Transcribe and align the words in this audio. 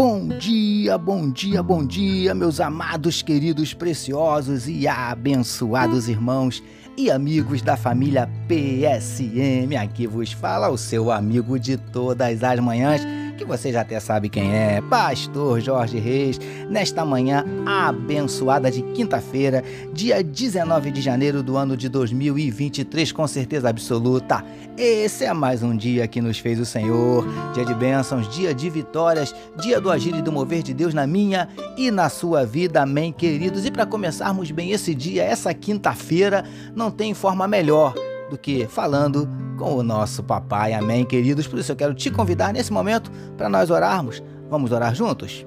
Bom 0.00 0.28
dia, 0.28 0.96
bom 0.96 1.30
dia, 1.30 1.62
bom 1.62 1.84
dia, 1.84 2.34
meus 2.34 2.58
amados, 2.58 3.20
queridos, 3.20 3.74
preciosos 3.74 4.66
e 4.66 4.88
abençoados 4.88 6.08
irmãos 6.08 6.62
e 6.96 7.10
amigos 7.10 7.60
da 7.60 7.76
família 7.76 8.26
PSM. 8.48 9.76
Aqui 9.76 10.06
vos 10.06 10.32
fala 10.32 10.70
o 10.70 10.78
seu 10.78 11.12
amigo 11.12 11.58
de 11.58 11.76
todas 11.76 12.42
as 12.42 12.60
manhãs 12.60 13.02
que 13.40 13.44
você 13.46 13.72
já 13.72 13.80
até 13.80 13.98
sabe 13.98 14.28
quem 14.28 14.54
é, 14.54 14.82
Pastor 14.82 15.60
Jorge 15.60 15.98
Reis, 15.98 16.38
nesta 16.68 17.06
manhã 17.06 17.42
abençoada 17.64 18.70
de 18.70 18.82
quinta-feira, 18.82 19.64
dia 19.94 20.22
19 20.22 20.90
de 20.90 21.00
janeiro 21.00 21.42
do 21.42 21.56
ano 21.56 21.74
de 21.74 21.88
2023, 21.88 23.12
com 23.12 23.26
certeza 23.26 23.70
absoluta. 23.70 24.44
Esse 24.76 25.24
é 25.24 25.32
mais 25.32 25.62
um 25.62 25.74
dia 25.74 26.06
que 26.06 26.20
nos 26.20 26.38
fez 26.38 26.60
o 26.60 26.66
Senhor, 26.66 27.26
dia 27.54 27.64
de 27.64 27.72
bênçãos, 27.72 28.28
dia 28.28 28.52
de 28.52 28.68
vitórias, 28.68 29.34
dia 29.58 29.80
do 29.80 29.90
agir 29.90 30.14
e 30.14 30.20
do 30.20 30.30
mover 30.30 30.62
de 30.62 30.74
Deus 30.74 30.92
na 30.92 31.06
minha 31.06 31.48
e 31.78 31.90
na 31.90 32.10
sua 32.10 32.44
vida, 32.44 32.82
amém, 32.82 33.10
queridos. 33.10 33.64
E 33.64 33.70
para 33.70 33.86
começarmos 33.86 34.50
bem 34.50 34.72
esse 34.72 34.94
dia, 34.94 35.24
essa 35.24 35.54
quinta-feira, 35.54 36.44
não 36.76 36.90
tem 36.90 37.14
forma 37.14 37.48
melhor 37.48 37.94
do 38.28 38.36
que 38.36 38.66
falando 38.66 39.26
com 39.60 39.76
o 39.76 39.82
nosso 39.82 40.22
papai. 40.22 40.72
Amém, 40.72 41.04
queridos? 41.04 41.46
Por 41.46 41.58
isso 41.58 41.70
eu 41.70 41.76
quero 41.76 41.92
te 41.92 42.10
convidar 42.10 42.50
nesse 42.50 42.72
momento 42.72 43.12
para 43.36 43.46
nós 43.46 43.68
orarmos. 43.68 44.22
Vamos 44.48 44.72
orar 44.72 44.94
juntos? 44.94 45.46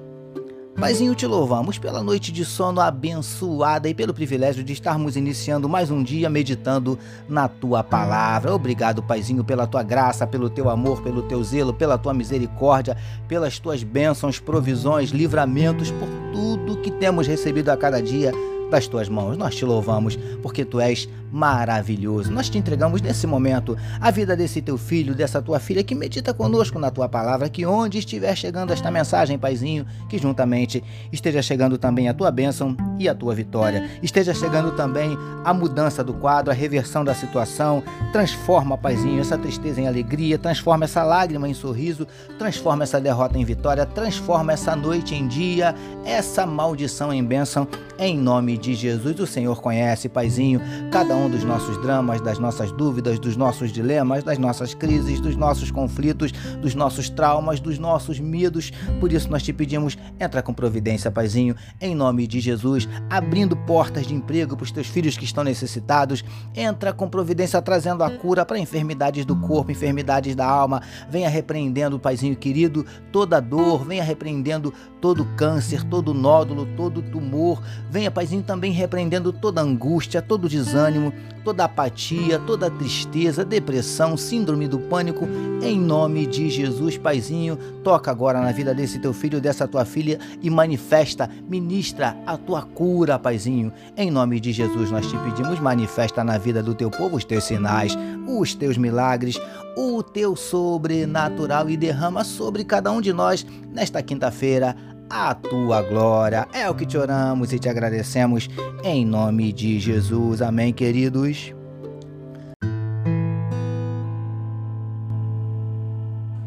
Paizinho, 0.78 1.14
te 1.14 1.26
louvamos 1.26 1.78
pela 1.78 2.02
noite 2.02 2.30
de 2.30 2.44
sono 2.44 2.80
abençoada 2.80 3.88
e 3.88 3.94
pelo 3.94 4.14
privilégio 4.14 4.62
de 4.62 4.72
estarmos 4.72 5.16
iniciando 5.16 5.68
mais 5.68 5.90
um 5.90 6.02
dia 6.02 6.30
meditando 6.30 6.96
na 7.28 7.48
tua 7.48 7.82
palavra. 7.82 8.54
Obrigado, 8.54 9.02
Paizinho, 9.02 9.44
pela 9.44 9.66
tua 9.66 9.82
graça, 9.82 10.26
pelo 10.26 10.48
teu 10.48 10.70
amor, 10.70 11.02
pelo 11.02 11.22
teu 11.22 11.42
zelo, 11.42 11.74
pela 11.74 11.98
tua 11.98 12.14
misericórdia, 12.14 12.96
pelas 13.26 13.58
tuas 13.58 13.82
bênçãos, 13.82 14.38
provisões, 14.38 15.10
livramentos, 15.10 15.90
por 15.90 16.08
tudo 16.32 16.80
que 16.80 16.90
temos 16.90 17.26
recebido 17.26 17.70
a 17.70 17.76
cada 17.76 18.00
dia 18.00 18.32
das 18.70 18.86
tuas 18.86 19.08
mãos. 19.08 19.36
Nós 19.36 19.54
te 19.54 19.64
louvamos 19.64 20.16
porque 20.42 20.64
tu 20.64 20.80
és 20.80 21.08
maravilhoso. 21.34 22.30
Nós 22.30 22.48
te 22.48 22.56
entregamos 22.56 23.02
nesse 23.02 23.26
momento 23.26 23.76
a 24.00 24.10
vida 24.12 24.36
desse 24.36 24.62
teu 24.62 24.78
filho, 24.78 25.16
dessa 25.16 25.42
tua 25.42 25.58
filha 25.58 25.82
que 25.82 25.94
medita 25.94 26.32
conosco 26.32 26.78
na 26.78 26.92
tua 26.92 27.08
palavra, 27.08 27.48
que 27.48 27.66
onde 27.66 27.98
estiver 27.98 28.36
chegando 28.36 28.72
esta 28.72 28.88
mensagem, 28.88 29.36
Paizinho, 29.36 29.84
que 30.08 30.16
juntamente 30.16 30.82
esteja 31.12 31.42
chegando 31.42 31.76
também 31.76 32.08
a 32.08 32.14
tua 32.14 32.30
bênção 32.30 32.76
e 33.00 33.08
a 33.08 33.14
tua 33.14 33.34
vitória. 33.34 33.90
Esteja 34.00 34.32
chegando 34.32 34.76
também 34.76 35.18
a 35.44 35.52
mudança 35.52 36.04
do 36.04 36.14
quadro, 36.14 36.52
a 36.52 36.54
reversão 36.54 37.04
da 37.04 37.14
situação. 37.14 37.82
Transforma, 38.12 38.78
Paizinho, 38.78 39.20
essa 39.20 39.36
tristeza 39.36 39.80
em 39.80 39.88
alegria, 39.88 40.38
transforma 40.38 40.84
essa 40.84 41.02
lágrima 41.02 41.48
em 41.48 41.54
sorriso, 41.54 42.06
transforma 42.38 42.84
essa 42.84 43.00
derrota 43.00 43.36
em 43.36 43.44
vitória, 43.44 43.84
transforma 43.84 44.52
essa 44.52 44.76
noite 44.76 45.16
em 45.16 45.26
dia, 45.26 45.74
essa 46.04 46.46
maldição 46.46 47.12
em 47.12 47.24
bênção, 47.24 47.66
em 47.98 48.16
nome 48.16 48.53
de 48.56 48.74
Jesus. 48.74 49.18
O 49.20 49.26
Senhor 49.26 49.60
conhece, 49.60 50.08
Paizinho, 50.08 50.60
cada 50.90 51.14
um 51.14 51.28
dos 51.28 51.44
nossos 51.44 51.80
dramas, 51.82 52.20
das 52.20 52.38
nossas 52.38 52.72
dúvidas, 52.72 53.18
dos 53.18 53.36
nossos 53.36 53.72
dilemas, 53.72 54.22
das 54.22 54.38
nossas 54.38 54.74
crises, 54.74 55.20
dos 55.20 55.36
nossos 55.36 55.70
conflitos, 55.70 56.32
dos 56.60 56.74
nossos 56.74 57.08
traumas, 57.08 57.60
dos 57.60 57.78
nossos 57.78 58.20
medos. 58.20 58.70
Por 59.00 59.12
isso 59.12 59.30
nós 59.30 59.42
te 59.42 59.52
pedimos, 59.52 59.96
entra 60.18 60.42
com 60.42 60.52
providência, 60.52 61.10
Paizinho, 61.10 61.54
em 61.80 61.94
nome 61.94 62.26
de 62.26 62.40
Jesus, 62.40 62.88
abrindo 63.10 63.56
portas 63.56 64.06
de 64.06 64.14
emprego 64.14 64.56
para 64.56 64.64
os 64.64 64.72
teus 64.72 64.86
filhos 64.86 65.16
que 65.16 65.24
estão 65.24 65.44
necessitados. 65.44 66.24
Entra 66.54 66.92
com 66.92 67.08
providência 67.08 67.60
trazendo 67.60 68.04
a 68.04 68.10
cura 68.10 68.44
para 68.44 68.58
enfermidades 68.58 69.24
do 69.24 69.36
corpo, 69.36 69.72
enfermidades 69.72 70.34
da 70.34 70.46
alma. 70.46 70.82
Venha 71.10 71.28
repreendendo, 71.28 71.98
Paizinho 71.98 72.36
querido, 72.36 72.84
toda 73.10 73.40
dor, 73.40 73.84
venha 73.84 74.04
repreendendo 74.04 74.72
todo 75.00 75.24
câncer, 75.36 75.84
todo 75.84 76.14
nódulo, 76.14 76.66
todo 76.76 77.02
tumor. 77.02 77.62
Venha, 77.90 78.10
Paizinho, 78.10 78.42
também 78.44 78.72
repreendendo 78.72 79.32
toda 79.32 79.60
angústia, 79.60 80.22
todo 80.22 80.48
desânimo, 80.48 81.12
toda 81.44 81.64
apatia, 81.64 82.38
toda 82.38 82.70
tristeza, 82.70 83.44
depressão, 83.44 84.16
síndrome 84.16 84.66
do 84.66 84.78
pânico, 84.78 85.26
em 85.62 85.78
nome 85.78 86.26
de 86.26 86.48
Jesus, 86.48 86.96
Paizinho, 86.96 87.56
toca 87.82 88.10
agora 88.10 88.40
na 88.40 88.50
vida 88.52 88.74
desse 88.74 88.98
teu 88.98 89.12
filho, 89.12 89.40
dessa 89.40 89.68
tua 89.68 89.84
filha 89.84 90.18
e 90.40 90.48
manifesta, 90.48 91.28
ministra 91.48 92.16
a 92.26 92.36
tua 92.36 92.62
cura, 92.62 93.18
Paizinho. 93.18 93.72
Em 93.96 94.10
nome 94.10 94.40
de 94.40 94.52
Jesus 94.52 94.90
nós 94.90 95.06
te 95.06 95.16
pedimos, 95.18 95.60
manifesta 95.60 96.24
na 96.24 96.38
vida 96.38 96.62
do 96.62 96.74
teu 96.74 96.90
povo 96.90 97.16
os 97.16 97.24
teus 97.24 97.44
sinais, 97.44 97.96
os 98.26 98.54
teus 98.54 98.78
milagres, 98.78 99.38
o 99.76 100.02
teu 100.02 100.36
sobrenatural 100.36 101.68
e 101.68 101.76
derrama 101.76 102.24
sobre 102.24 102.64
cada 102.64 102.90
um 102.90 103.00
de 103.00 103.12
nós 103.12 103.44
nesta 103.72 104.02
quinta-feira 104.02 104.74
a 105.08 105.34
tua 105.34 105.82
glória. 105.82 106.48
É 106.52 106.68
o 106.68 106.74
que 106.74 106.86
te 106.86 106.96
oramos 106.96 107.52
e 107.52 107.58
te 107.58 107.68
agradecemos 107.68 108.48
em 108.82 109.04
nome 109.04 109.52
de 109.52 109.78
Jesus. 109.78 110.42
Amém, 110.42 110.72
queridos. 110.72 111.54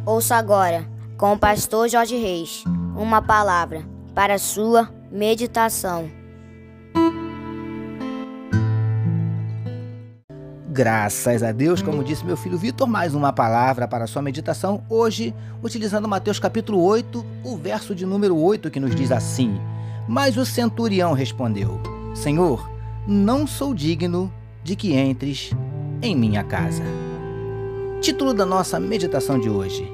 Ouça 0.06 0.36
agora, 0.36 0.88
com 1.18 1.34
o 1.34 1.38
pastor 1.38 1.90
Jorge 1.90 2.16
Reis, 2.16 2.64
uma 2.96 3.22
palavra 3.22 3.84
para 4.16 4.38
sua 4.38 4.90
meditação. 5.12 6.17
Graças 10.78 11.42
a 11.42 11.52
Deus, 11.52 11.82
como 11.82 12.04
disse 12.04 12.24
meu 12.24 12.38
filho 12.38 12.56
Vitor, 12.56 12.88
mais 12.88 13.16
uma 13.16 13.34
palavra 13.34 13.88
para 13.88 14.06
sua 14.06 14.22
meditação, 14.22 14.84
hoje 14.88 15.34
utilizando 15.64 16.08
Mateus 16.08 16.38
capítulo 16.38 16.84
8, 16.84 17.26
o 17.44 17.58
verso 17.58 17.96
de 17.96 18.06
número 18.06 18.38
8 18.38 18.70
que 18.70 18.80
nos 18.80 18.94
diz 18.94 19.12
assim: 19.12 19.60
Mas 20.08 20.38
o 20.38 20.46
centurião 20.46 21.14
respondeu: 21.14 21.82
Senhor, 22.14 22.70
não 23.08 23.48
sou 23.48 23.74
digno 23.74 24.32
de 24.64 24.76
que 24.76 24.94
entres 24.94 25.50
em 26.00 26.16
minha 26.16 26.44
casa. 26.44 26.84
Título 28.00 28.32
da 28.32 28.46
nossa 28.46 28.80
meditação 28.80 29.40
de 29.40 29.50
hoje: 29.50 29.92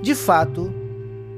De 0.00 0.14
fato, 0.14 0.72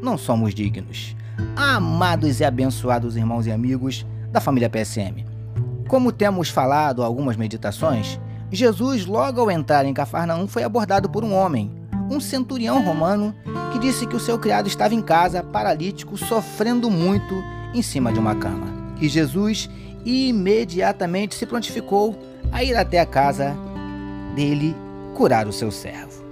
não 0.02 0.19
somos 0.19 0.54
dignos. 0.54 1.16
Amados 1.56 2.41
e 2.41 2.44
abençoados 2.44 3.16
irmãos 3.16 3.47
e 3.47 3.52
amigos 3.52 4.04
da 4.31 4.38
família 4.38 4.69
PSM. 4.69 5.25
Como 5.88 6.12
temos 6.12 6.50
falado 6.50 7.02
algumas 7.02 7.38
meditações, 7.38 8.20
Jesus, 8.52 9.06
logo 9.06 9.40
ao 9.40 9.50
entrar 9.50 9.86
em 9.86 9.94
Cafarnaum, 9.94 10.46
foi 10.46 10.62
abordado 10.62 11.08
por 11.08 11.24
um 11.24 11.32
homem, 11.32 11.70
um 12.10 12.20
centurião 12.20 12.84
romano, 12.84 13.34
que 13.72 13.78
disse 13.78 14.06
que 14.06 14.14
o 14.14 14.20
seu 14.20 14.38
criado 14.38 14.66
estava 14.66 14.94
em 14.94 15.00
casa, 15.00 15.42
paralítico, 15.42 16.18
sofrendo 16.18 16.90
muito 16.90 17.34
em 17.72 17.80
cima 17.80 18.12
de 18.12 18.18
uma 18.18 18.34
cama. 18.34 18.66
E 19.00 19.08
Jesus 19.08 19.70
imediatamente 20.04 21.34
se 21.34 21.46
prontificou 21.46 22.14
a 22.52 22.62
ir 22.62 22.76
até 22.76 23.00
a 23.00 23.06
casa 23.06 23.56
dele 24.34 24.76
curar 25.14 25.48
o 25.48 25.52
seu 25.52 25.72
servo. 25.72 26.22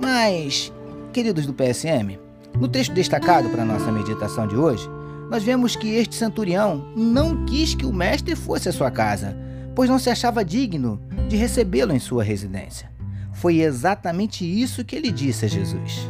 Mas, 0.00 0.72
queridos 1.12 1.44
do 1.44 1.52
PSM, 1.52 2.18
no 2.58 2.66
texto 2.66 2.94
destacado 2.94 3.50
para 3.50 3.64
nossa 3.66 3.92
meditação 3.92 4.46
de 4.46 4.56
hoje, 4.56 4.88
nós 5.30 5.42
vemos 5.42 5.76
que 5.76 5.94
este 5.96 6.14
centurião 6.14 6.82
não 6.96 7.44
quis 7.44 7.74
que 7.74 7.84
o 7.84 7.92
mestre 7.92 8.34
fosse 8.34 8.70
à 8.70 8.72
sua 8.72 8.90
casa, 8.90 9.36
pois 9.74 9.90
não 9.90 9.98
se 9.98 10.08
achava 10.08 10.42
digno 10.42 10.98
de 11.28 11.36
recebê-lo 11.36 11.92
em 11.92 11.98
sua 11.98 12.24
residência. 12.24 12.90
Foi 13.34 13.60
exatamente 13.60 14.44
isso 14.44 14.84
que 14.84 14.96
ele 14.96 15.12
disse 15.12 15.44
a 15.44 15.48
Jesus. 15.48 16.08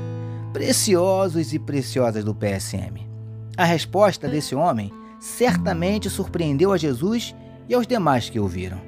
Preciosos 0.53 1.53
e 1.53 1.59
preciosas 1.59 2.25
do 2.25 2.35
PSM. 2.35 3.07
A 3.57 3.65
resposta 3.65 4.29
desse 4.29 4.55
homem 4.55 4.93
certamente 5.21 6.09
surpreendeu 6.09 6.73
a 6.73 6.79
Jesus 6.79 7.35
e 7.69 7.75
aos 7.75 7.87
demais 7.87 8.31
que 8.31 8.41
ouviram. 8.41 8.81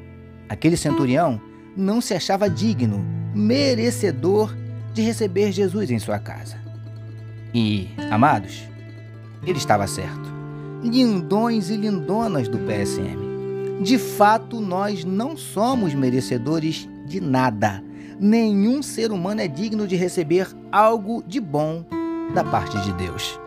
Aquele 0.49 0.77
centurião 0.77 1.41
não 1.77 2.01
se 2.01 2.15
achava 2.15 2.49
digno, 2.49 3.05
merecedor 3.35 4.55
de 4.95 5.03
receber 5.03 5.53
Jesus 5.53 5.91
em 5.91 5.99
sua 5.99 6.19
casa. 6.19 6.57
E, 7.53 7.89
amados, 8.11 8.63
ele 9.45 9.59
estava 9.59 9.87
certo. 9.87 10.31
Lindões 10.83 11.69
e 11.69 11.77
lindonas 11.77 12.49
do 12.49 12.59
PSM 12.59 13.30
de 13.81 13.97
fato, 13.97 14.61
nós 14.61 15.07
não 15.07 15.39
somos 15.39 15.95
merecedores 15.95 16.87
de 17.07 17.19
nada. 17.19 17.83
Nenhum 18.19 18.83
ser 18.83 19.11
humano 19.11 19.41
é 19.41 19.49
digno 19.49 19.87
de 19.87 19.97
receber 19.97 20.47
algo 20.71 21.25
de 21.27 21.41
bom 21.41 21.83
da 22.35 22.45
parte 22.45 22.79
de 22.83 22.93
Deus. 22.93 23.41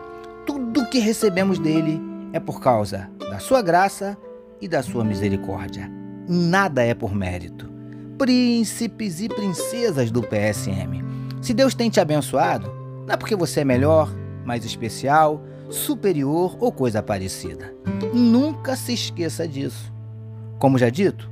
Tudo 0.44 0.88
que 0.90 0.98
recebemos 0.98 1.60
dele 1.60 2.00
é 2.32 2.40
por 2.40 2.60
causa 2.60 3.08
da 3.30 3.38
sua 3.38 3.62
graça 3.62 4.18
e 4.60 4.66
da 4.66 4.82
sua 4.82 5.04
misericórdia. 5.04 5.88
Nada 6.28 6.82
é 6.82 6.94
por 6.94 7.14
mérito. 7.14 7.70
Príncipes 8.18 9.20
e 9.20 9.28
princesas 9.28 10.10
do 10.10 10.20
PSM. 10.20 11.04
Se 11.40 11.54
Deus 11.54 11.76
tem 11.76 11.88
te 11.88 12.00
abençoado, 12.00 12.72
não 13.06 13.14
é 13.14 13.16
porque 13.16 13.36
você 13.36 13.60
é 13.60 13.64
melhor, 13.64 14.12
mais 14.44 14.64
especial, 14.64 15.40
superior 15.70 16.56
ou 16.58 16.72
coisa 16.72 17.00
parecida. 17.00 17.72
Nunca 18.12 18.74
se 18.74 18.92
esqueça 18.92 19.46
disso. 19.46 19.93
Como 20.58 20.78
já 20.78 20.88
dito, 20.88 21.28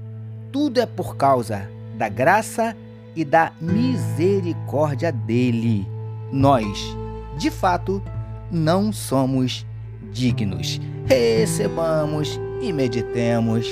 tudo 0.51 0.81
é 0.81 0.87
por 0.87 1.17
causa 1.17 1.69
da 1.97 2.09
graça 2.09 2.77
e 3.15 3.25
da 3.25 3.53
misericórdia 3.61 5.13
dele. 5.13 5.87
Nós, 6.33 6.97
de 7.39 7.51
fato, 7.51 8.03
não 8.51 8.93
somos 8.93 9.67
dignos. 10.13 10.81
Recebamos 11.07 12.41
e 12.61 12.73
meditemos 12.73 13.67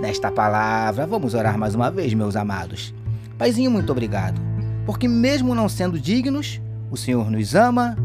nesta 0.00 0.30
palavra. 0.30 1.06
Vamos 1.06 1.34
orar 1.34 1.58
mais 1.58 1.74
uma 1.74 1.90
vez, 1.90 2.14
meus 2.14 2.36
amados. 2.36 2.94
Paizinho, 3.36 3.70
muito 3.70 3.90
obrigado, 3.90 4.40
porque 4.84 5.08
mesmo 5.08 5.54
não 5.54 5.68
sendo 5.68 5.98
dignos, 5.98 6.60
o 6.90 6.96
Senhor 6.96 7.30
nos 7.30 7.54
ama 7.54 7.96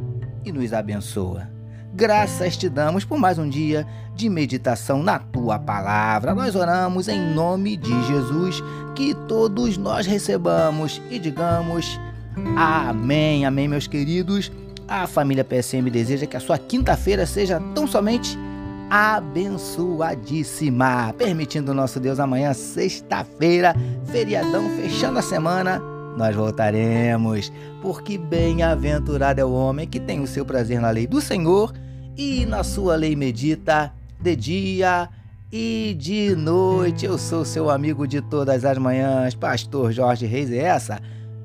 e 0.43 0.51
nos 0.51 0.71
abençoa. 0.71 1.54
Graças 1.97 2.57
te 2.57 2.67
damos 2.67 3.05
por 3.05 3.17
mais 3.17 3.39
um 3.39 3.47
dia 3.47 3.87
de 4.13 4.27
meditação 4.27 5.01
na 5.01 5.17
tua 5.17 5.57
palavra. 5.57 6.35
Nós 6.35 6.53
oramos 6.53 7.07
em 7.07 7.33
nome 7.33 7.77
de 7.77 8.03
Jesus, 8.03 8.61
que 8.93 9.15
todos 9.29 9.77
nós 9.77 10.05
recebamos 10.05 11.01
e 11.09 11.17
digamos 11.17 11.97
amém. 12.57 13.45
Amém, 13.45 13.69
meus 13.69 13.87
queridos. 13.87 14.51
A 14.89 15.07
família 15.07 15.45
PSM 15.45 15.89
deseja 15.89 16.25
que 16.25 16.35
a 16.35 16.41
sua 16.41 16.57
quinta-feira 16.57 17.25
seja 17.25 17.61
tão 17.73 17.87
somente 17.87 18.37
abençoadíssima. 18.89 21.15
Permitindo 21.17 21.73
nosso 21.73 21.97
Deus 21.97 22.19
amanhã, 22.19 22.53
sexta-feira, 22.53 23.73
feriadão, 24.11 24.69
fechando 24.71 25.19
a 25.19 25.21
semana 25.21 25.81
nós 26.17 26.35
voltaremos, 26.35 27.53
porque 27.81 28.17
bem-aventurado 28.17 29.39
é 29.39 29.45
o 29.45 29.51
homem 29.51 29.87
que 29.87 29.99
tem 29.99 30.21
o 30.21 30.27
seu 30.27 30.45
prazer 30.45 30.81
na 30.81 30.89
lei 30.89 31.07
do 31.07 31.21
Senhor 31.21 31.71
e 32.17 32.45
na 32.45 32.63
sua 32.63 32.95
lei 32.95 33.15
medita 33.15 33.93
de 34.19 34.35
dia 34.35 35.09
e 35.51 35.95
de 35.97 36.35
noite. 36.35 37.05
Eu 37.05 37.17
sou 37.17 37.43
seu 37.45 37.69
amigo 37.69 38.07
de 38.07 38.21
todas 38.21 38.65
as 38.65 38.77
manhãs, 38.77 39.35
Pastor 39.35 39.91
Jorge 39.91 40.25
Reis. 40.25 40.49
E 40.49 40.57
essa, 40.57 40.99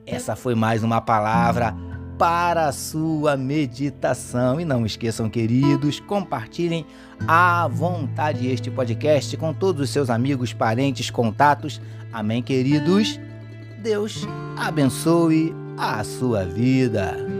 essa 0.06 0.36
foi 0.36 0.54
mais 0.54 0.82
uma 0.82 1.00
palavra 1.00 1.74
para 2.18 2.66
a 2.66 2.72
sua 2.72 3.36
meditação. 3.36 4.60
E 4.60 4.64
não 4.64 4.84
esqueçam, 4.84 5.28
queridos, 5.28 6.00
compartilhem 6.00 6.86
à 7.26 7.66
vontade 7.68 8.46
este 8.46 8.70
podcast 8.70 9.36
com 9.36 9.52
todos 9.52 9.82
os 9.82 9.90
seus 9.90 10.10
amigos, 10.10 10.52
parentes, 10.52 11.10
contatos. 11.10 11.80
Amém, 12.12 12.42
queridos? 12.42 13.18
Deus 13.82 14.26
abençoe 14.56 15.54
a 15.78 16.04
sua 16.04 16.44
vida. 16.44 17.39